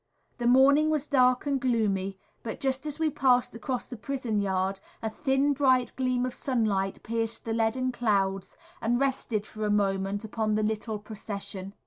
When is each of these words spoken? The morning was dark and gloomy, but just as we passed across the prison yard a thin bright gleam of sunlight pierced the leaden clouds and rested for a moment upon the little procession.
The 0.39 0.47
morning 0.47 0.89
was 0.89 1.05
dark 1.05 1.45
and 1.45 1.61
gloomy, 1.61 2.17
but 2.41 2.59
just 2.59 2.87
as 2.87 2.97
we 2.99 3.11
passed 3.11 3.53
across 3.53 3.87
the 3.87 3.95
prison 3.95 4.41
yard 4.41 4.79
a 4.99 5.11
thin 5.11 5.53
bright 5.53 5.93
gleam 5.95 6.25
of 6.25 6.33
sunlight 6.33 7.03
pierced 7.03 7.45
the 7.45 7.53
leaden 7.53 7.91
clouds 7.91 8.57
and 8.81 8.99
rested 8.99 9.45
for 9.45 9.63
a 9.63 9.69
moment 9.69 10.23
upon 10.25 10.55
the 10.55 10.63
little 10.63 10.97
procession. 10.97 11.75